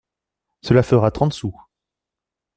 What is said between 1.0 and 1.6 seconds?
trente sous.